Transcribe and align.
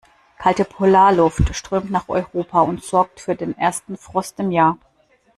Kalte 0.39 0.65
Polarluft 0.65 1.53
strömt 1.55 1.91
nach 1.91 2.09
Europa 2.09 2.61
und 2.61 2.83
sorgt 2.83 3.19
für 3.19 3.35
den 3.35 3.55
ersten 3.55 3.97
Frost 3.97 4.39
im 4.39 4.49
Jahr. 4.49 4.79